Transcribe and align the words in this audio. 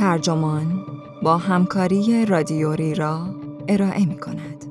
ترجمان 0.00 0.86
با 1.22 1.36
همکاری 1.38 2.26
رادیوری 2.26 2.94
را 2.94 3.34
ارائه 3.68 4.06
می 4.06 4.16
کند. 4.16 4.64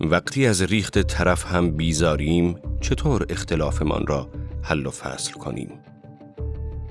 وقتی 0.00 0.46
از 0.46 0.62
ریخت 0.62 1.02
طرف 1.02 1.46
هم 1.46 1.70
بیزاریم 1.70 2.54
چطور 2.80 3.26
اختلافمان 3.28 4.06
را 4.06 4.28
حل 4.62 4.86
و 4.86 4.90
فصل 4.90 5.32
کنیم؟ 5.32 5.70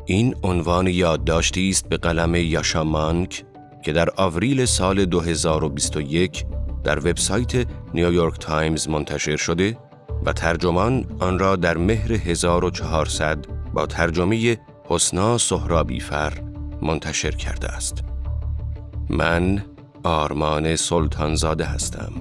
این 0.06 0.36
عنوان 0.44 0.88
یادداشتی 0.88 1.70
است 1.70 1.90
به 1.90 1.98
قلم 1.98 2.36
یاشا 2.36 2.84
مانک 2.84 3.46
که 3.84 3.94
در 3.94 4.10
آوریل 4.18 4.66
سال 4.66 5.06
2021 5.06 6.46
در 6.84 7.00
وبسایت 7.00 7.68
نیویورک 7.94 8.40
تایمز 8.40 8.90
منتشر 8.90 9.38
شده 9.38 9.78
و 10.26 10.34
ترجمان 10.34 11.06
آن 11.20 11.40
را 11.40 11.56
در 11.56 11.78
مهر 11.78 12.12
1400 12.14 13.46
با 13.74 13.86
ترجمه 13.86 14.58
حسنا 14.88 15.38
سهرابی 15.38 16.00
فر 16.00 16.34
منتشر 16.82 17.32
کرده 17.32 17.68
است. 17.68 18.04
من 19.10 19.64
آرمان 20.04 20.76
سلطانزاده 20.76 21.66
هستم. 21.66 22.12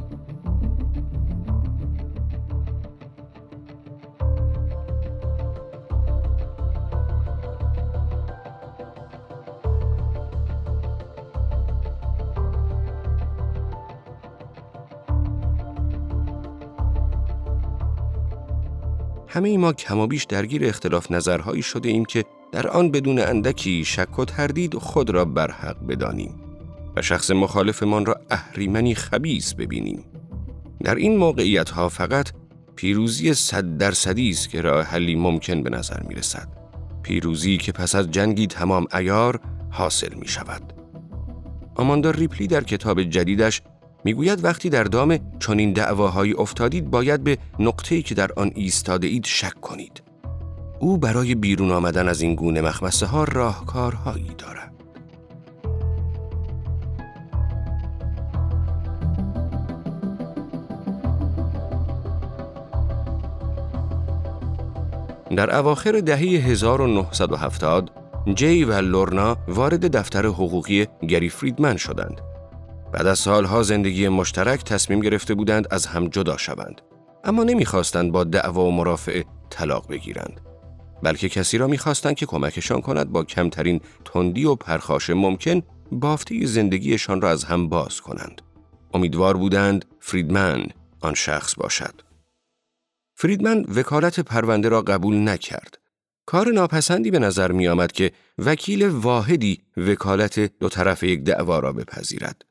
همه 19.32 19.58
ما 19.58 19.72
کمابیش 19.72 20.24
درگیر 20.24 20.64
اختلاف 20.64 21.10
نظرهایی 21.10 21.62
شده 21.62 21.88
ایم 21.88 22.04
که 22.04 22.24
در 22.52 22.68
آن 22.68 22.90
بدون 22.90 23.18
اندکی 23.18 23.84
شک 23.84 24.18
و 24.18 24.24
تردید 24.24 24.74
خود 24.74 25.10
را 25.10 25.24
برحق 25.24 25.86
بدانیم 25.86 26.34
و 26.96 27.02
شخص 27.02 27.30
مخالفمان 27.30 28.06
را 28.06 28.20
اهریمنی 28.30 28.94
خبیس 28.94 29.54
ببینیم. 29.54 30.04
در 30.84 30.94
این 30.94 31.16
موقعیت 31.16 31.70
ها 31.70 31.88
فقط 31.88 32.28
پیروزی 32.76 33.34
صد 33.34 33.76
درصدی 33.76 34.30
است 34.30 34.50
که 34.50 34.60
راه 34.60 34.84
حلی 34.84 35.14
ممکن 35.14 35.62
به 35.62 35.70
نظر 35.70 36.02
می 36.02 36.14
رسد. 36.14 36.48
پیروزی 37.02 37.56
که 37.56 37.72
پس 37.72 37.94
از 37.94 38.10
جنگی 38.10 38.46
تمام 38.46 38.86
ایار 38.94 39.40
حاصل 39.70 40.14
می 40.14 40.28
شود. 40.28 40.72
آماندا 41.74 42.10
ریپلی 42.10 42.46
در 42.46 42.64
کتاب 42.64 43.02
جدیدش 43.02 43.62
می‌گوید 44.04 44.44
وقتی 44.44 44.70
در 44.70 44.84
دام 44.84 45.18
چنین 45.38 45.72
دعواهایی 45.72 46.32
افتادید 46.32 46.90
باید 46.90 47.24
به 47.24 47.38
نقطه‌ای 47.58 48.02
که 48.02 48.14
در 48.14 48.30
آن 48.36 48.50
ایستاده 48.54 49.06
اید 49.06 49.24
شک 49.26 49.60
کنید. 49.60 50.02
او 50.78 50.98
برای 50.98 51.34
بیرون 51.34 51.70
آمدن 51.70 52.08
از 52.08 52.20
این 52.20 52.34
گونه 52.34 52.60
مخمسه 52.60 53.06
ها 53.06 53.24
راهکارهایی 53.24 54.30
دارد. 54.38 54.72
در 65.36 65.56
اواخر 65.56 66.00
دهه 66.00 66.18
1970 66.18 67.90
جی 68.34 68.64
و 68.64 68.72
لورنا 68.72 69.36
وارد 69.48 69.96
دفتر 69.96 70.26
حقوقی 70.26 70.86
گری 71.08 71.28
فریدمن 71.28 71.76
شدند 71.76 72.29
بعد 72.92 73.06
از 73.06 73.18
سالها 73.18 73.62
زندگی 73.62 74.08
مشترک 74.08 74.64
تصمیم 74.64 75.00
گرفته 75.00 75.34
بودند 75.34 75.66
از 75.70 75.86
هم 75.86 76.08
جدا 76.08 76.36
شوند. 76.36 76.80
اما 77.24 77.44
نمی‌خواستند 77.44 78.12
با 78.12 78.24
دعوا 78.24 78.64
و 78.64 78.72
مرافع 78.72 79.22
طلاق 79.50 79.88
بگیرند. 79.88 80.40
بلکه 81.02 81.28
کسی 81.28 81.58
را 81.58 81.66
می‌خواستند 81.66 82.14
که 82.14 82.26
کمکشان 82.26 82.80
کند 82.80 83.12
با 83.12 83.24
کمترین 83.24 83.80
تندی 84.04 84.44
و 84.44 84.54
پرخاش 84.54 85.10
ممکن 85.10 85.62
بافته 85.92 86.46
زندگیشان 86.46 87.20
را 87.20 87.30
از 87.30 87.44
هم 87.44 87.68
باز 87.68 88.00
کنند. 88.00 88.42
امیدوار 88.94 89.36
بودند 89.36 89.84
فریدمن 90.00 90.66
آن 91.00 91.14
شخص 91.14 91.54
باشد. 91.56 92.02
فریدمن 93.14 93.64
وکالت 93.74 94.20
پرونده 94.20 94.68
را 94.68 94.82
قبول 94.82 95.28
نکرد. 95.28 95.78
کار 96.26 96.50
ناپسندی 96.50 97.10
به 97.10 97.18
نظر 97.18 97.52
می 97.52 97.68
آمد 97.68 97.92
که 97.92 98.12
وکیل 98.38 98.88
واحدی 98.88 99.62
وکالت 99.76 100.38
دو 100.38 100.68
طرف 100.68 101.02
یک 101.02 101.24
دعوا 101.24 101.58
را 101.58 101.72
بپذیرد. 101.72 102.44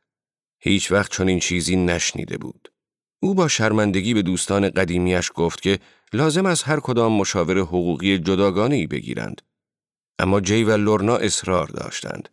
هیچ 0.59 0.91
وقت 0.91 1.11
چنین 1.11 1.39
چیزی 1.39 1.75
نشنیده 1.75 2.37
بود. 2.37 2.71
او 3.19 3.33
با 3.33 3.47
شرمندگی 3.47 4.13
به 4.13 4.21
دوستان 4.21 4.69
قدیمیش 4.69 5.31
گفت 5.35 5.61
که 5.61 5.79
لازم 6.13 6.45
از 6.45 6.63
هر 6.63 6.79
کدام 6.79 7.13
مشاور 7.13 7.59
حقوقی 7.59 8.17
جداگانه 8.17 8.87
بگیرند. 8.87 9.41
اما 10.19 10.41
جی 10.41 10.63
و 10.63 10.77
لورنا 10.77 11.15
اصرار 11.15 11.67
داشتند. 11.67 12.29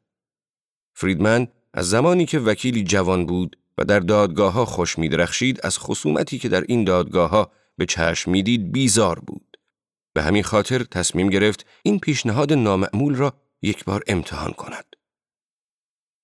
فریدمن 0.95 1.49
از 1.75 1.91
زمانی 1.91 2.27
که 2.27 2.39
وکیلی 2.39 2.85
جوان 2.85 3.27
بود 3.27 3.57
و 3.79 3.85
در 3.85 4.01
دادگاه 4.01 4.53
ها 4.53 4.65
خوش 4.65 4.99
می 4.99 5.09
درخشید 5.09 5.61
از 5.63 5.79
خصومتی 5.79 6.39
که 6.39 6.49
در 6.49 6.65
این 6.69 6.85
دادگاه 6.85 7.31
ها 7.31 7.51
به 7.79 7.87
چشم 7.87 8.31
می‌دید 8.31 8.73
بیزار 8.73 9.19
بود. 9.19 9.57
به 10.15 10.23
همین 10.23 10.43
خاطر 10.43 10.83
تصمیم 10.83 11.31
گرفت 11.31 11.67
این 11.83 11.99
پیشنهاد 11.99 12.53
نامعمول 12.53 13.15
را 13.15 13.35
یک 13.63 13.85
بار 13.85 14.03
امتحان 14.07 14.53
کند. 14.53 14.96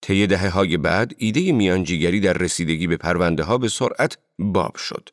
طی 0.02 0.26
دهه 0.26 0.48
های 0.48 0.76
بعد 0.76 1.14
ایده 1.18 1.52
میانجیگری 1.52 2.20
در 2.20 2.32
رسیدگی 2.32 2.86
به 2.86 2.96
پرونده 2.96 3.42
ها 3.42 3.58
به 3.58 3.68
سرعت 3.68 4.18
باب 4.38 4.76
شد. 4.76 5.08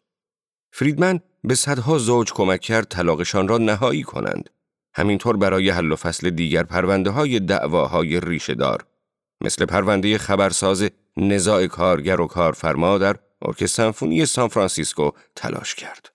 فریدمن 0.72 1.20
به 1.44 1.56
صدها 1.56 1.98
زوج 1.98 2.34
کمک 2.34 2.62
کرد 2.62 2.88
طلاقشان 2.88 3.48
را 3.48 3.58
نهایی 3.58 4.04
کنند. 4.04 4.50
همینطور 4.94 5.38
برای 5.38 5.70
حل 5.70 5.92
و 5.92 5.96
فصل 5.96 6.30
دیگر 6.30 6.64
پرونده 6.64 7.10
های 7.10 7.40
دعواهای 7.40 8.20
ریشه 8.20 8.56
دار 8.56 8.86
مثل 9.42 9.66
پرونده 9.66 10.18
خبرساز 10.18 10.90
نزاع 11.18 11.68
کارگر 11.68 12.22
و 12.22 12.28
کارفرما 12.28 12.98
در 12.98 13.16
ارکستر 13.42 13.84
سمفونی 13.84 14.26
سان 14.26 14.48
فرانسیسکو 14.48 15.12
تلاش 15.36 15.76
کرد. 15.76 16.10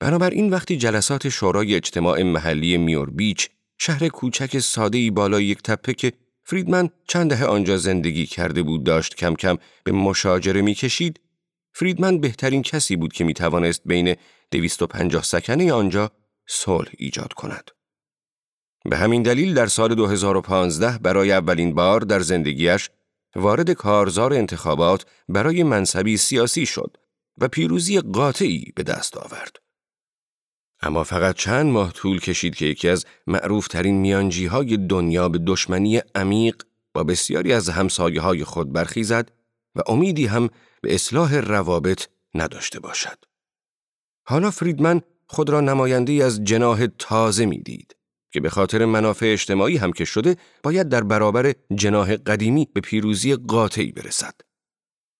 بنابراین 0.00 0.50
وقتی 0.50 0.76
جلسات 0.76 1.28
شورای 1.28 1.74
اجتماع 1.74 2.22
محلی 2.22 2.76
میور 2.76 3.10
بیچ 3.10 3.48
شهر 3.78 4.08
کوچک 4.08 4.58
ساده 4.58 5.10
بالای 5.10 5.44
یک 5.44 5.62
تپه 5.62 5.94
که 5.94 6.12
فریدمن 6.44 6.90
چند 7.08 7.30
دهه 7.30 7.44
آنجا 7.44 7.76
زندگی 7.76 8.26
کرده 8.26 8.62
بود 8.62 8.84
داشت 8.84 9.14
کم 9.14 9.34
کم 9.34 9.56
به 9.84 9.92
مشاجره 9.92 10.62
می‌کشید 10.62 11.20
فریدمن 11.72 12.18
بهترین 12.18 12.62
کسی 12.62 12.96
بود 12.96 13.12
که 13.12 13.24
می 13.24 13.34
توانست 13.34 13.82
بین 13.84 14.16
250 14.50 15.22
سکنه 15.22 15.72
آنجا 15.72 16.10
صلح 16.48 16.90
ایجاد 16.98 17.32
کند. 17.32 17.70
به 18.84 18.96
همین 18.96 19.22
دلیل 19.22 19.54
در 19.54 19.66
سال 19.66 19.94
2015 19.94 20.98
برای 20.98 21.32
اولین 21.32 21.74
بار 21.74 22.00
در 22.00 22.20
زندگیش 22.20 22.90
وارد 23.36 23.70
کارزار 23.70 24.32
انتخابات 24.32 25.06
برای 25.28 25.62
منصبی 25.62 26.16
سیاسی 26.16 26.66
شد 26.66 26.96
و 27.38 27.48
پیروزی 27.48 28.00
قاطعی 28.00 28.72
به 28.76 28.82
دست 28.82 29.16
آورد. 29.16 29.56
اما 30.82 31.04
فقط 31.04 31.36
چند 31.36 31.66
ماه 31.66 31.92
طول 31.92 32.20
کشید 32.20 32.54
که 32.54 32.66
یکی 32.66 32.88
از 32.88 33.06
معروفترین 33.26 33.94
میانجی 33.94 34.46
های 34.46 34.76
دنیا 34.76 35.28
به 35.28 35.38
دشمنی 35.38 36.02
عمیق 36.14 36.62
با 36.94 37.04
بسیاری 37.04 37.52
از 37.52 37.68
همسایه 37.68 38.20
های 38.20 38.44
خود 38.44 38.72
برخیزد 38.72 39.32
و 39.74 39.82
امیدی 39.86 40.26
هم 40.26 40.48
به 40.82 40.94
اصلاح 40.94 41.36
روابط 41.36 42.06
نداشته 42.34 42.80
باشد. 42.80 43.24
حالا 44.26 44.50
فریدمن 44.50 45.00
خود 45.26 45.50
را 45.50 45.60
نماینده 45.60 46.12
از 46.12 46.44
جناه 46.44 46.86
تازه 46.86 47.46
می‌دید 47.46 47.96
که 48.32 48.40
به 48.40 48.50
خاطر 48.50 48.84
منافع 48.84 49.26
اجتماعی 49.32 49.76
هم 49.76 49.92
که 49.92 50.04
شده 50.04 50.36
باید 50.62 50.88
در 50.88 51.02
برابر 51.02 51.52
جناه 51.74 52.16
قدیمی 52.16 52.68
به 52.74 52.80
پیروزی 52.80 53.34
قاطعی 53.36 53.92
برسد. 53.92 54.34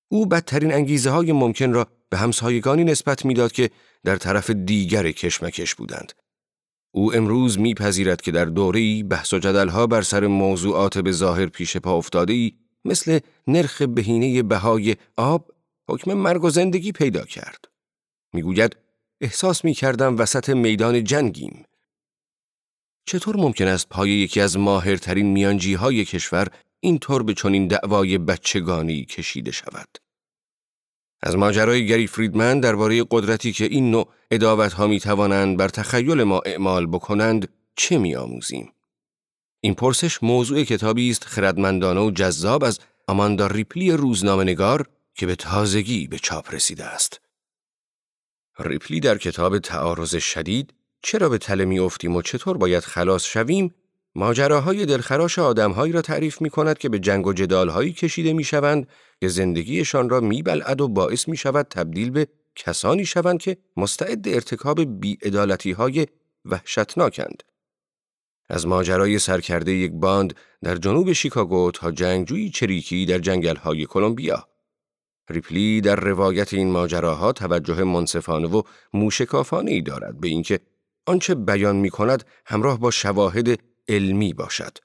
او 0.09 0.27
بدترین 0.27 0.73
انگیزه 0.73 1.11
های 1.11 1.33
ممکن 1.33 1.73
را 1.73 1.87
به 2.11 2.17
همسایگانی 2.19 2.85
نسبت 2.85 3.25
می‌داد 3.25 3.53
که 3.53 3.71
در 4.05 4.17
طرف 4.17 4.51
دیگر 4.51 5.11
کشمکش 5.11 5.75
بودند. 5.75 6.13
او 6.95 7.15
امروز 7.15 7.59
میپذیرد 7.59 8.21
که 8.21 8.31
در 8.31 8.45
دوره‌ای 8.45 9.03
بحث 9.03 9.35
و 9.35 9.39
جدلها 9.39 9.87
بر 9.87 10.03
سر 10.03 10.27
موضوعات 10.27 10.99
به 10.99 11.13
ظاهر 11.13 11.47
پیش 11.47 11.77
پا 11.77 11.97
افتاده 11.97 12.53
مثل 12.85 13.19
نرخ 13.47 13.83
بهینه 13.83 14.43
بهای 14.43 14.97
آب 15.17 15.53
حکم 15.89 16.15
مرگ 16.15 16.45
و 16.45 16.51
زندگی 16.51 16.93
پیدا 16.93 17.25
کرد. 17.25 17.65
می‌گوید 18.33 18.77
احساس 19.21 19.65
می 19.65 19.75
کردم 19.75 20.19
وسط 20.19 20.51
میدان 20.51 21.05
جنگیم. 21.05 21.65
چطور 23.07 23.37
ممکن 23.37 23.67
است 23.67 23.89
پای 23.89 24.11
یکی 24.11 24.41
از 24.41 24.59
ماهرترین 24.59 25.27
میانجی 25.27 25.75
های 25.75 26.05
کشور 26.05 26.49
اینطور 26.81 27.23
به 27.23 27.35
چنین 27.35 27.69
دعوای 27.69 28.19
بچگانه 28.19 28.93
ای 28.93 29.05
کشیده 29.05 29.51
شود؟ 29.51 29.89
از 31.23 31.37
ماجرای 31.37 31.87
گری 31.87 32.07
فریدمن 32.07 32.61
درباره 32.61 33.05
قدرتی 33.11 33.53
که 33.53 33.65
این 33.65 33.91
نوع 33.91 34.09
عداوت 34.31 34.73
ها 34.73 34.87
می 34.87 35.01
توانند 35.01 35.57
بر 35.57 35.69
تخیل 35.69 36.23
ما 36.23 36.41
اعمال 36.47 36.87
بکنند 36.87 37.49
چه 37.77 37.99
می 37.99 38.17
آموزیم؟ 38.17 38.73
این 39.61 39.75
پرسش 39.75 40.23
موضوع 40.23 40.65
کتابی 40.65 41.11
است 41.11 41.25
خردمندانه 41.25 42.01
و 42.01 42.11
جذاب 42.11 42.65
از 42.65 42.79
آماندا 43.09 43.47
ریپلی 43.47 43.93
روزنامه‌نگار 43.93 44.87
که 45.15 45.27
به 45.27 45.37
تازگی 45.37 46.07
به 46.07 46.19
چاپ 46.19 46.55
رسیده 46.55 46.85
است. 46.85 47.21
ریپلی 48.59 49.01
در 49.01 49.19
کتاب 49.19 49.59
تعارض 49.59 50.17
شدید 50.17 50.75
چرا 51.03 51.29
به 51.29 51.39
تله 51.39 51.65
می 51.65 51.79
افتیم 51.79 52.17
و 52.17 52.23
چطور 52.23 52.57
باید 52.57 52.85
خلاص 52.85 53.25
شویم 53.25 53.75
ماجراهای 54.15 54.87
دلخراش 54.87 55.39
آدمهایی 55.39 55.93
را 55.93 56.03
تعریف 56.03 56.43
می 56.43 56.51
کند 56.51 56.79
که 56.79 56.89
به 56.89 56.99
جنگ 56.99 57.27
و 57.27 57.33
جدالهایی 57.33 57.93
کشیده 57.93 58.33
می 58.33 58.45
شوند 58.45 58.89
که 59.21 59.29
زندگیشان 59.29 60.11
را 60.11 60.21
می 60.21 60.43
بلعد 60.43 60.81
و 60.81 60.89
باعث 60.89 61.29
می 61.29 61.37
شود 61.37 61.67
تبدیل 61.71 62.11
به 62.11 62.27
کسانی 62.57 63.07
شوند 63.07 63.41
که 63.41 63.57
مستعد 63.77 64.29
ارتکاب 64.29 65.01
بیعدالتی 65.01 65.73
های 65.73 66.07
وحشتناکند. 66.45 67.43
از 68.49 68.67
ماجرای 68.67 69.19
سرکرده 69.19 69.73
یک 69.73 69.93
باند 69.93 70.35
در 70.63 70.77
جنوب 70.77 71.13
شیکاگو 71.13 71.71
تا 71.71 71.91
جنگجوی 71.91 72.51
چریکی 72.51 73.07
در 73.07 73.19
جنگل 73.19 73.57
های 73.57 73.87
کلمبیا. 73.87 74.49
ریپلی 75.31 75.81
در 75.81 75.97
روایت 75.97 76.55
این 76.55 76.71
ماجراها 76.71 77.33
توجه 77.33 77.85
منصفانه 77.85 78.49
و 78.49 78.63
موشکافانه 78.93 79.71
ای 79.71 79.83
دارد 79.83 80.21
به 80.21 80.29
اینکه 80.29 80.61
آنچه 81.07 81.35
بیان 81.35 81.77
می 81.77 81.91
کند 81.91 82.25
همراه 82.47 82.81
با 82.81 82.91
شواهد 82.91 83.70
علمی 83.91 84.33
باشد. 84.33 84.79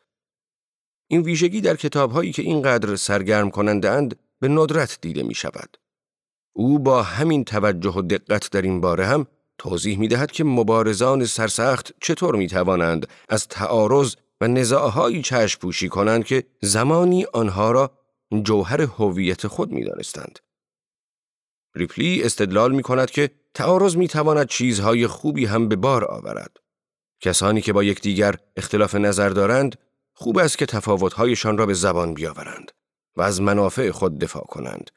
این 1.07 1.21
ویژگی 1.21 1.61
در 1.61 1.75
کتابهایی 1.75 2.31
که 2.31 2.41
اینقدر 2.41 2.95
سرگرم 2.95 3.49
کننده 3.51 3.89
اند 3.89 4.19
به 4.39 4.47
ندرت 4.47 4.97
دیده 5.01 5.23
می 5.23 5.35
شود. 5.35 5.77
او 6.53 6.79
با 6.79 7.03
همین 7.03 7.43
توجه 7.43 7.89
و 7.89 8.01
دقت 8.01 8.51
در 8.51 8.61
این 8.61 8.81
باره 8.81 9.05
هم 9.05 9.27
توضیح 9.57 9.99
می 9.99 10.07
دهد 10.07 10.31
که 10.31 10.43
مبارزان 10.43 11.25
سرسخت 11.25 11.93
چطور 12.01 12.35
می 12.35 12.47
توانند 12.47 13.07
از 13.29 13.47
تعارض 13.47 14.15
و 14.41 14.47
نزاعهایی 14.47 15.21
چشم 15.21 15.59
پوشی 15.59 15.89
کنند 15.89 16.25
که 16.25 16.43
زمانی 16.61 17.25
آنها 17.25 17.71
را 17.71 17.91
جوهر 18.43 18.81
هویت 18.81 19.47
خود 19.47 19.71
می 19.71 19.83
دانستند. 19.83 20.39
ریپلی 21.75 22.23
استدلال 22.23 22.75
می 22.75 22.83
کند 22.83 23.11
که 23.11 23.31
تعارض 23.53 23.95
می 23.97 24.07
تواند 24.07 24.47
چیزهای 24.47 25.07
خوبی 25.07 25.45
هم 25.45 25.67
به 25.69 25.75
بار 25.75 26.05
آورد. 26.05 26.57
کسانی 27.21 27.61
که 27.61 27.73
با 27.73 27.83
یکدیگر 27.83 28.35
اختلاف 28.55 28.95
نظر 28.95 29.29
دارند 29.29 29.75
خوب 30.13 30.37
است 30.37 30.57
که 30.57 30.65
تفاوتهایشان 30.65 31.57
را 31.57 31.65
به 31.65 31.73
زبان 31.73 32.13
بیاورند 32.13 32.71
و 33.15 33.21
از 33.21 33.41
منافع 33.41 33.91
خود 33.91 34.19
دفاع 34.19 34.43
کنند. 34.43 34.91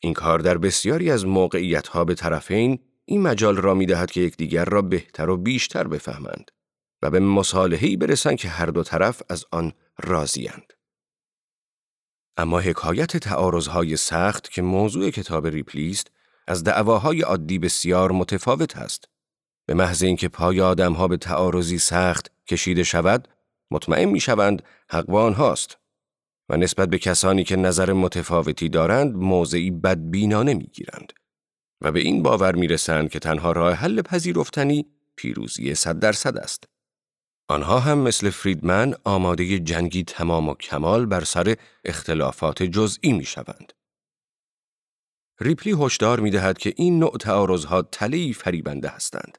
این 0.00 0.14
کار 0.14 0.38
در 0.38 0.58
بسیاری 0.58 1.10
از 1.10 1.26
موقعیتها 1.26 2.04
به 2.04 2.14
طرفین 2.14 2.78
این 3.04 3.22
مجال 3.22 3.56
را 3.56 3.74
می 3.74 3.86
دهد 3.86 4.10
که 4.10 4.20
یکدیگر 4.20 4.64
را 4.64 4.82
بهتر 4.82 5.30
و 5.30 5.36
بیشتر 5.36 5.88
بفهمند 5.88 6.50
و 7.02 7.10
به 7.10 7.20
مصالحه‌ای 7.20 7.96
برسند 7.96 8.36
که 8.36 8.48
هر 8.48 8.66
دو 8.66 8.82
طرف 8.82 9.22
از 9.28 9.44
آن 9.50 9.72
راضیند. 9.98 10.72
اما 12.36 12.60
حکایت 12.60 13.16
تعارضهای 13.16 13.96
سخت 13.96 14.50
که 14.50 14.62
موضوع 14.62 15.10
کتاب 15.10 15.46
ریپلیست 15.46 16.10
از 16.46 16.64
دعواهای 16.64 17.22
عادی 17.22 17.58
بسیار 17.58 18.12
متفاوت 18.12 18.76
است. 18.76 19.08
به 19.68 19.74
محض 19.74 20.02
اینکه 20.02 20.28
پای 20.28 20.60
آدمها 20.60 21.08
به 21.08 21.16
تعارضی 21.16 21.78
سخت 21.78 22.30
کشیده 22.46 22.84
شود، 22.84 23.28
مطمئن 23.70 24.04
می 24.04 24.20
شوند 24.20 24.62
حقوان 24.90 25.32
هاست 25.32 25.78
و 26.48 26.56
نسبت 26.56 26.88
به 26.88 26.98
کسانی 26.98 27.44
که 27.44 27.56
نظر 27.56 27.92
متفاوتی 27.92 28.68
دارند 28.68 29.14
موضعی 29.14 29.70
بدبینانه 29.70 30.54
می 30.54 30.64
گیرند 30.64 31.12
و 31.80 31.92
به 31.92 32.00
این 32.00 32.22
باور 32.22 32.54
می 32.54 32.68
رسند 32.68 33.10
که 33.10 33.18
تنها 33.18 33.52
راه 33.52 33.74
حل 33.74 34.02
پذیرفتنی 34.02 34.86
پیروزی 35.16 35.74
صد 35.74 35.98
درصد 35.98 36.36
است. 36.36 36.64
آنها 37.48 37.78
هم 37.78 37.98
مثل 37.98 38.30
فریدمن 38.30 38.94
آماده 39.04 39.58
جنگی 39.58 40.04
تمام 40.04 40.48
و 40.48 40.54
کمال 40.54 41.06
بر 41.06 41.24
سر 41.24 41.56
اختلافات 41.84 42.62
جزئی 42.62 43.12
می 43.12 43.24
شوند. 43.24 43.72
ریپلی 45.40 45.74
هشدار 45.78 46.20
می 46.20 46.30
دهد 46.30 46.58
که 46.58 46.72
این 46.76 46.98
نوع 46.98 47.16
تعارضها 47.20 47.82
تلهی 47.82 48.32
فریبنده 48.32 48.88
هستند. 48.88 49.38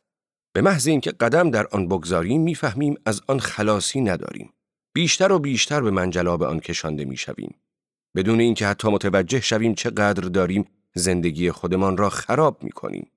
به 0.54 0.62
محض 0.62 0.88
اینکه 0.88 1.12
قدم 1.12 1.51
در 1.51 1.68
آن 1.68 1.88
بگذاریم 1.88 2.42
می‌فهمیم 2.42 2.96
از 3.06 3.22
آن 3.28 3.40
خلاصی 3.40 4.01
نداریم. 4.01 4.54
بیشتر 4.94 5.31
و 5.31 5.40
بیشتر 5.40 5.81
به 5.81 5.92
منجلاب 5.92 6.44
آن 6.44 6.60
کشانده 6.60 7.06
می 7.06 7.18
شویم. 7.18 7.56
بدون 8.16 8.40
اینکه 8.40 8.68
حتی 8.68 8.88
متوجه 8.88 9.42
شویم 9.42 9.74
چقدر 9.74 10.28
داریم 10.30 10.66
زندگی 10.96 11.51
خودمان 11.51 11.98
را 11.98 12.10
خراب 12.10 12.63
می 12.63 12.72
کنیم. 12.72 13.12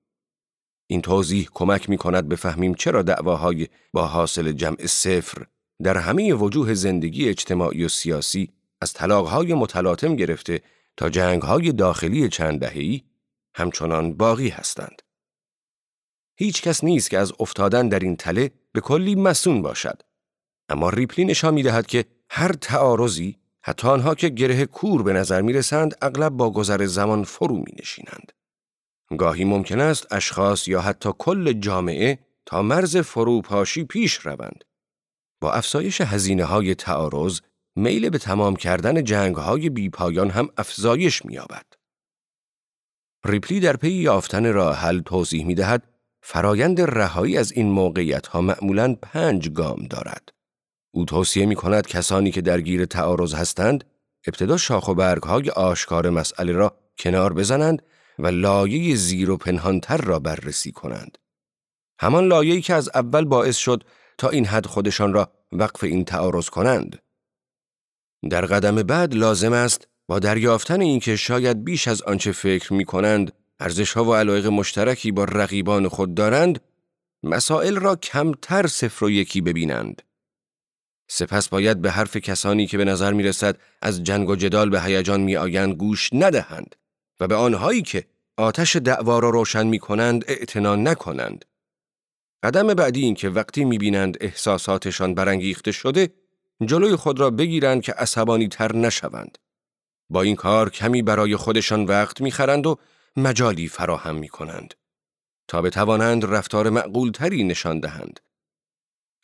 این 0.87 1.01
توضیح 1.01 1.49
کمک 1.53 1.89
می 1.89 1.97
کند 1.97 2.29
بفهمیم 2.29 2.73
چرا 2.73 3.01
دعواهای 3.01 3.67
با 3.93 4.07
حاصل 4.07 4.51
جمع 4.51 4.85
صفر 4.85 5.45
در 5.83 5.97
همه 5.97 6.33
وجوه 6.33 6.73
زندگی 6.73 7.29
اجتماعی 7.29 7.85
و 7.85 7.87
سیاسی 7.87 8.49
از 8.81 8.93
طلاقهای 8.93 9.53
متلاطم 9.53 10.15
گرفته 10.15 10.61
تا 10.97 11.09
جنگهای 11.09 11.71
داخلی 11.71 12.29
چند 12.29 12.59
دهه‌ای 12.59 13.01
همچنان 13.55 14.13
باقی 14.13 14.49
هستند. 14.49 15.01
هیچ 16.35 16.61
کس 16.61 16.83
نیست 16.83 17.09
که 17.09 17.17
از 17.17 17.33
افتادن 17.39 17.89
در 17.89 17.99
این 17.99 18.15
تله 18.15 18.51
به 18.71 18.81
کلی 18.81 19.15
مسون 19.15 19.61
باشد. 19.61 20.01
اما 20.69 20.89
ریپلی 20.89 21.25
نشان 21.25 21.53
می 21.53 21.63
دهد 21.63 21.87
که 21.87 22.05
هر 22.29 22.53
تعارضی 22.53 23.37
حتی 23.61 23.87
آنها 23.87 24.15
که 24.15 24.29
گره 24.29 24.65
کور 24.65 25.03
به 25.03 25.13
نظر 25.13 25.41
می 25.41 25.53
رسند 25.53 25.95
اغلب 26.01 26.31
با 26.33 26.51
گذر 26.51 26.85
زمان 26.85 27.23
فرو 27.23 27.57
می 27.57 27.71
نشینند. 27.79 28.31
گاهی 29.17 29.43
ممکن 29.43 29.79
است 29.79 30.13
اشخاص 30.13 30.67
یا 30.67 30.81
حتی 30.81 31.09
کل 31.17 31.53
جامعه 31.53 32.19
تا 32.45 32.61
مرز 32.61 32.97
فروپاشی 32.97 33.83
پیش 33.83 34.13
روند. 34.13 34.63
با 35.41 35.53
افزایش 35.53 36.01
هزینه 36.01 36.43
های 36.43 36.75
تعارض، 36.75 37.39
میل 37.75 38.09
به 38.09 38.17
تمام 38.17 38.55
کردن 38.55 39.03
جنگ 39.03 39.35
های 39.35 39.69
بی 39.69 39.91
هم 40.33 40.49
افزایش 40.57 41.25
می 41.25 41.33
یابد. 41.33 41.65
ریپلی 43.25 43.59
در 43.59 43.75
پی 43.75 43.91
یافتن 43.91 44.53
راه 44.53 44.75
حل 44.75 44.99
توضیح 44.99 45.45
می 45.45 45.55
دهد 45.55 45.92
فرایند 46.25 46.81
رهایی 46.81 47.37
از 47.37 47.51
این 47.51 47.71
موقعیت 47.71 48.27
ها 48.27 48.41
معمولاً 48.41 48.95
پنج 49.01 49.49
گام 49.49 49.87
دارد. 49.89 50.29
او 50.91 51.05
توصیه 51.05 51.45
می 51.45 51.55
کند 51.55 51.87
کسانی 51.87 52.31
که 52.31 52.41
درگیر 52.41 52.85
تعارض 52.85 53.33
هستند 53.33 53.83
ابتدا 54.27 54.57
شاخ 54.57 54.87
و 54.87 54.93
برگ 54.93 55.23
های 55.23 55.49
آشکار 55.49 56.09
مسئله 56.09 56.53
را 56.53 56.77
کنار 56.97 57.33
بزنند 57.33 57.81
و 58.19 58.27
لایه 58.27 58.95
زیر 58.95 59.31
و 59.31 59.37
پنهانتر 59.37 59.97
را 59.97 60.19
بررسی 60.19 60.71
کنند. 60.71 61.17
همان 61.99 62.27
لایه‌ای 62.27 62.61
که 62.61 62.73
از 62.73 62.89
اول 62.95 63.25
باعث 63.25 63.57
شد 63.57 63.83
تا 64.17 64.29
این 64.29 64.45
حد 64.45 64.65
خودشان 64.65 65.13
را 65.13 65.33
وقف 65.51 65.83
این 65.83 66.05
تعارض 66.05 66.49
کنند. 66.49 66.99
در 68.29 68.45
قدم 68.45 68.75
بعد 68.75 69.13
لازم 69.13 69.53
است 69.53 69.87
با 70.07 70.19
دریافتن 70.19 70.81
اینکه 70.81 71.15
شاید 71.15 71.63
بیش 71.63 71.87
از 71.87 72.01
آنچه 72.01 72.31
فکر 72.31 72.73
می 72.73 72.85
کنند 72.85 73.31
ارزشها 73.59 74.05
و 74.05 74.15
علایق 74.15 74.47
مشترکی 74.47 75.11
با 75.11 75.23
رقیبان 75.23 75.87
خود 75.87 76.15
دارند، 76.15 76.61
مسائل 77.23 77.75
را 77.75 77.95
کمتر 77.95 78.67
صفر 78.67 79.05
و 79.05 79.09
یکی 79.09 79.41
ببینند. 79.41 80.01
سپس 81.07 81.49
باید 81.49 81.81
به 81.81 81.91
حرف 81.91 82.17
کسانی 82.17 82.67
که 82.67 82.77
به 82.77 82.85
نظر 82.85 83.13
می 83.13 83.23
رسد 83.23 83.57
از 83.81 84.03
جنگ 84.03 84.29
و 84.29 84.35
جدال 84.35 84.69
به 84.69 84.81
هیجان 84.81 85.21
می 85.21 85.35
آیند 85.35 85.73
گوش 85.73 86.09
ندهند 86.13 86.75
و 87.19 87.27
به 87.27 87.35
آنهایی 87.35 87.81
که 87.81 88.05
آتش 88.37 88.75
دعوا 88.75 89.19
را 89.19 89.29
روشن 89.29 89.67
می 89.67 89.79
کنند 89.79 90.25
اعتنا 90.27 90.75
نکنند. 90.75 91.45
قدم 92.43 92.67
بعدی 92.67 93.01
این 93.01 93.15
که 93.15 93.29
وقتی 93.29 93.65
می 93.65 93.77
بینند 93.77 94.17
احساساتشان 94.21 95.13
برانگیخته 95.13 95.71
شده 95.71 96.09
جلوی 96.65 96.95
خود 96.95 97.19
را 97.19 97.29
بگیرند 97.29 97.81
که 97.81 97.93
عصبانی 97.93 98.47
تر 98.47 98.75
نشوند. 98.75 99.37
با 100.09 100.21
این 100.21 100.35
کار 100.35 100.69
کمی 100.69 101.01
برای 101.01 101.35
خودشان 101.35 101.85
وقت 101.85 102.21
می‌خرند 102.21 102.67
و 102.67 102.79
مجالی 103.15 103.67
فراهم 103.67 104.15
می 104.15 104.27
کنند 104.27 104.73
تا 105.47 105.61
بتوانند 105.61 106.25
رفتار 106.25 106.69
معقولتری 106.69 107.43
نشان 107.43 107.79
دهند. 107.79 108.19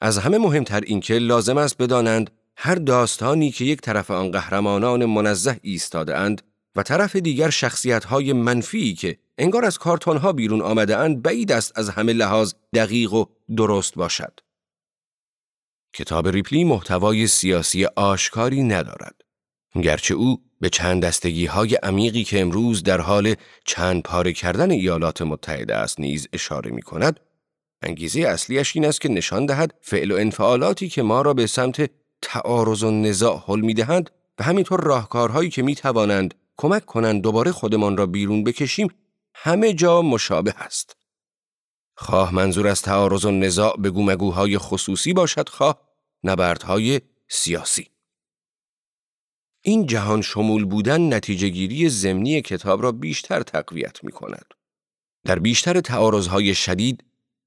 از 0.01 0.17
همه 0.17 0.37
مهمتر 0.37 0.81
اینکه 0.81 1.13
لازم 1.13 1.57
است 1.57 1.77
بدانند 1.77 2.31
هر 2.57 2.75
داستانی 2.75 3.51
که 3.51 3.65
یک 3.65 3.81
طرف 3.81 4.11
آن 4.11 4.31
قهرمانان 4.31 5.05
منزه 5.05 5.59
ایستاده 5.61 6.17
اند 6.17 6.41
و 6.75 6.83
طرف 6.83 7.15
دیگر 7.15 7.49
شخصیت 7.49 8.05
های 8.05 8.33
منفی 8.33 8.93
که 8.93 9.17
انگار 9.37 9.65
از 9.65 9.77
کارتون 9.77 10.17
ها 10.17 10.33
بیرون 10.33 10.61
آمده 10.61 10.97
اند 10.97 11.21
بعید 11.21 11.51
است 11.51 11.77
از 11.79 11.89
همه 11.89 12.13
لحاظ 12.13 12.53
دقیق 12.73 13.13
و 13.13 13.25
درست 13.55 13.95
باشد. 13.95 14.39
کتاب 15.93 16.27
ریپلی 16.27 16.63
محتوای 16.63 17.27
سیاسی 17.27 17.85
آشکاری 17.85 18.63
ندارد. 18.63 19.21
گرچه 19.83 20.13
او 20.13 20.48
به 20.61 20.69
چند 20.69 21.03
دستگی 21.03 21.45
های 21.45 21.75
عمیقی 21.75 22.23
که 22.23 22.41
امروز 22.41 22.83
در 22.83 23.01
حال 23.01 23.35
چند 23.65 24.03
پاره 24.03 24.33
کردن 24.33 24.71
ایالات 24.71 25.21
متحده 25.21 25.75
است 25.75 25.99
نیز 25.99 26.27
اشاره 26.33 26.71
می 26.71 26.81
کند، 26.81 27.19
انگیزه 27.81 28.21
اصلیش 28.21 28.75
این 28.75 28.85
است 28.85 29.01
که 29.01 29.09
نشان 29.09 29.45
دهد 29.45 29.73
فعل 29.81 30.11
و 30.11 30.15
انفعالاتی 30.15 30.89
که 30.89 31.01
ما 31.01 31.21
را 31.21 31.33
به 31.33 31.47
سمت 31.47 31.89
تعارض 32.21 32.83
و 32.83 32.91
نزاع 32.91 33.43
حل 33.47 33.59
می 33.59 33.73
دهند 33.73 34.09
و 34.39 34.43
همینطور 34.43 34.83
راهکارهایی 34.83 35.49
که 35.49 35.61
می 35.61 35.75
توانند 35.75 36.33
کمک 36.57 36.85
کنند 36.85 37.21
دوباره 37.21 37.51
خودمان 37.51 37.97
را 37.97 38.05
بیرون 38.05 38.43
بکشیم 38.43 38.87
همه 39.33 39.73
جا 39.73 40.01
مشابه 40.01 40.53
است. 40.57 40.95
خواه 41.95 42.35
منظور 42.35 42.67
از 42.67 42.81
تعارض 42.81 43.25
و 43.25 43.31
نزاع 43.31 43.77
به 43.77 43.89
گومگوهای 43.89 44.57
خصوصی 44.57 45.13
باشد 45.13 45.49
خواه 45.49 45.81
نبردهای 46.23 47.01
سیاسی. 47.27 47.87
این 49.69 49.85
جهان 49.85 50.21
شمول 50.21 50.65
بودن 50.65 51.13
نتیجه 51.13 51.49
گیری 51.49 51.89
زمینی 51.89 52.41
کتاب 52.41 52.83
را 52.83 52.91
بیشتر 52.91 53.41
تقویت 53.41 54.03
می 54.03 54.11
کند. 54.11 54.45
در 55.25 55.39
بیشتر 55.39 55.81
تعارضهای 55.81 56.55
شدید 56.55 57.03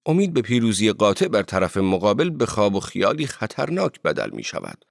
امید 0.07 0.33
به 0.33 0.43
پیروزی 0.43 0.93
قاطع 0.93 1.29
بر 1.29 1.43
طرف 1.43 1.77
مقابل 1.77 2.31
به 2.31 2.47
خواب 2.47 2.75
و 2.75 2.81
خیالی 2.81 3.27
خطرناک 3.27 4.03
بدل 4.03 4.31
می 4.31 4.43
شود. 4.43 4.85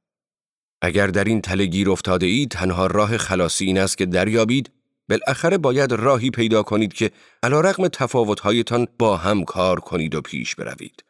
اگر 0.82 1.08
در 1.08 1.24
این 1.24 1.42
تله 1.42 1.66
گیر 1.66 1.90
افتاده 1.90 2.26
ای 2.26 2.48
تنها 2.48 2.88
راه 2.88 3.18
خلاصی 3.18 3.66
این 3.66 3.78
است 3.78 3.98
که 3.98 4.06
دریابید 4.06 4.72
بالاخره 5.10 5.58
باید 5.58 5.92
راهی 5.92 6.30
پیدا 6.30 6.64
کنید 6.64 6.94
که 6.94 7.12
علا 7.44 7.62
رقم 7.62 7.88
تفاوتهایتان 7.88 8.88
با 9.00 9.18
هم 9.18 9.44
کار 9.44 9.80
کنید 9.80 10.16
و 10.16 10.22
پیش 10.22 10.56
بروید. 10.56 11.04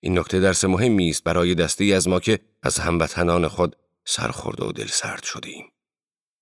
این 0.00 0.18
نکته 0.18 0.40
درس 0.40 0.64
مهمی 0.64 1.10
است 1.10 1.24
برای 1.24 1.54
دسته 1.54 1.84
از 1.84 2.08
ما 2.08 2.20
که 2.20 2.38
از 2.62 2.78
هموطنان 2.78 3.48
خود 3.48 3.76
سرخورده 4.08 4.64
و 4.64 4.72
دل 4.72 4.86
سرد 4.86 5.22
شدیم 5.22 5.72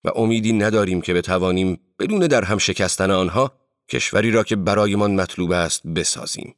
و 0.05 0.11
امیدی 0.15 0.53
نداریم 0.53 1.01
که 1.01 1.15
بتوانیم 1.15 1.81
بدون 1.99 2.27
در 2.27 2.45
هم 2.45 2.59
شکستن 2.59 3.11
آنها 3.11 3.59
کشوری 3.89 4.31
را 4.31 4.45
که 4.45 4.57
برایمان 4.57 5.15
مطلوب 5.15 5.53
است 5.53 5.87
بسازیم. 5.87 6.55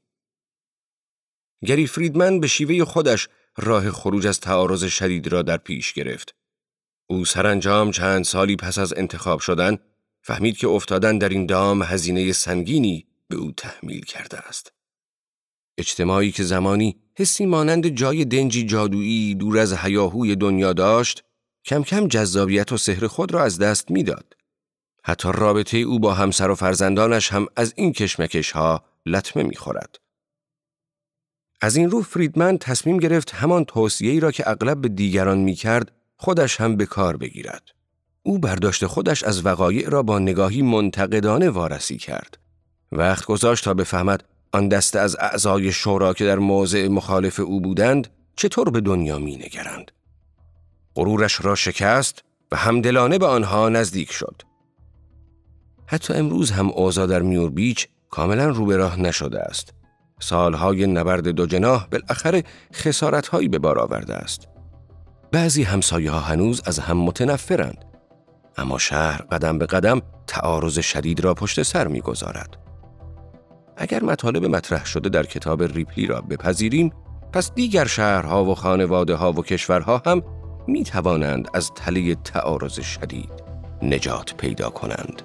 گری 1.67 1.87
فریدمن 1.87 2.41
به 2.41 2.47
شیوه 2.47 2.85
خودش 2.85 3.29
راه 3.57 3.91
خروج 3.91 4.27
از 4.27 4.41
تعارض 4.41 4.85
شدید 4.85 5.29
را 5.29 5.43
در 5.43 5.57
پیش 5.57 5.93
گرفت. 5.93 6.35
او 7.07 7.25
سرانجام 7.25 7.91
چند 7.91 8.25
سالی 8.25 8.57
پس 8.57 8.79
از 8.79 8.95
انتخاب 8.97 9.41
شدن 9.41 9.79
فهمید 10.23 10.57
که 10.57 10.69
افتادن 10.69 11.19
در 11.19 11.29
این 11.29 11.47
دام 11.47 11.83
هزینه 11.83 12.33
سنگینی 12.33 13.07
به 13.29 13.37
او 13.37 13.53
تحمیل 13.53 14.05
کرده 14.05 14.38
است. 14.38 14.73
اجتماعی 15.79 16.33
که 16.33 16.43
زمانی 16.43 17.03
حسی 17.21 17.47
مانند 17.47 17.89
جای 17.89 18.25
دنجی 18.25 18.67
جادویی 18.67 19.35
دور 19.35 19.59
از 19.59 19.73
هیاهوی 19.73 20.37
دنیا 20.37 20.73
داشت، 20.73 21.25
کم 21.65 21.83
کم 21.83 22.09
جذابیت 22.09 22.73
و 22.73 22.77
سحر 22.77 23.07
خود 23.07 23.33
را 23.33 23.43
از 23.43 23.59
دست 23.59 23.91
می‌داد. 23.91 24.37
حتی 25.05 25.29
رابطه 25.35 25.79
او 25.79 26.01
با 26.01 26.15
همسر 26.15 26.51
و 26.51 26.55
فرزندانش 26.55 27.33
هم 27.33 27.47
از 27.57 27.73
این 27.77 27.93
کشمکش 27.93 28.51
ها 28.51 28.85
لطمه 29.07 29.43
می‌خورد. 29.43 29.97
از 31.61 31.77
این 31.77 31.91
رو 31.91 32.03
فریدمن 32.03 32.59
تصمیم 32.59 32.97
گرفت 32.97 33.35
همان 33.35 33.65
توصیه‌ای 33.65 34.21
را 34.21 34.33
که 34.33 34.51
اغلب 34.51 34.81
به 34.81 34.89
دیگران 34.89 35.39
می‌کرد 35.39 35.93
خودش 36.17 36.61
هم 36.61 36.77
به 36.77 36.87
کار 36.87 37.17
بگیرد. 37.17 37.63
او 38.23 38.39
برداشت 38.39 38.87
خودش 38.87 39.23
از 39.23 39.47
وقایع 39.47 39.89
را 39.89 40.03
با 40.03 40.19
نگاهی 40.19 40.63
منتقدانه 40.63 41.51
وارسی 41.51 41.97
کرد. 41.97 42.39
وقت 42.93 43.25
گذاشت 43.25 43.65
تا 43.65 43.75
بفهمد 43.75 44.25
آن 44.52 44.69
دسته 44.69 44.99
از 44.99 45.17
اعضای 45.21 45.73
شورا 45.73 46.14
که 46.14 46.25
در 46.25 46.38
موضع 46.38 46.88
مخالف 46.88 47.40
او 47.40 47.61
بودند 47.61 48.09
چطور 48.37 48.71
به 48.71 48.81
دنیا 48.81 49.19
می 49.19 49.37
نگرند. 49.37 49.90
غرورش 50.95 51.45
را 51.45 51.55
شکست 51.55 52.25
و 52.52 52.57
همدلانه 52.57 53.19
به 53.19 53.26
آنها 53.26 53.69
نزدیک 53.69 54.12
شد. 54.12 54.43
حتی 55.87 56.14
امروز 56.14 56.50
هم 56.50 56.71
اوضاع 56.71 57.07
در 57.07 57.23
میور 57.23 57.50
بیچ 57.50 57.88
کاملا 58.11 58.49
رو 58.49 58.67
به 58.67 58.76
راه 58.76 59.00
نشده 59.00 59.40
است. 59.40 59.75
سالهای 60.21 60.87
نبرد 60.87 61.28
دو 61.28 61.47
جناح 61.47 61.87
بالاخره 61.87 62.45
خسارتهایی 62.75 63.49
به 63.49 63.59
بار 63.59 63.78
آورده 63.78 64.14
است. 64.14 64.49
بعضی 65.33 65.62
همسایه 65.62 66.11
ها 66.11 66.21
هنوز 66.21 66.62
از 66.64 66.78
هم 66.78 66.97
متنفرند. 66.97 67.85
اما 68.57 68.78
شهر 68.78 69.23
قدم 69.23 69.59
به 69.59 69.67
قدم 69.67 70.02
تعارض 70.26 70.78
شدید 70.78 71.21
را 71.21 71.35
پشت 71.35 71.62
سر 71.62 71.88
می‌گذارد. 71.88 72.68
اگر 73.79 74.05
مطالب 74.05 74.45
مطرح 74.45 74.87
شده 74.87 75.09
در 75.09 75.27
کتاب 75.27 75.63
ریپلی 75.63 76.07
را 76.07 76.21
بپذیریم 76.21 76.93
پس 77.33 77.55
دیگر 77.55 77.85
شهرها 77.85 78.45
و 78.45 78.55
خانواده 78.55 79.15
ها 79.15 79.33
و 79.33 79.43
کشورها 79.43 80.03
هم 80.07 80.23
می 80.67 80.85
توانند 80.85 81.49
از 81.55 81.71
تله 81.75 82.15
تعارض 82.15 82.81
شدید 82.81 83.31
نجات 83.83 84.35
پیدا 84.37 84.71
کنند. 84.71 85.23